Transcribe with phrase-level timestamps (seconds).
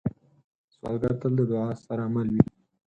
[0.73, 2.43] سوالګر تل د دعا سره مل وي